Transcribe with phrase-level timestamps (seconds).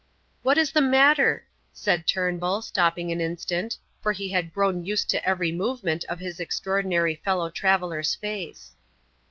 [0.41, 5.23] "What is the matter?" said Turnbull, stopping an instant, for he had grown used to
[5.23, 8.73] every movement of his extraordinary fellow traveller's face.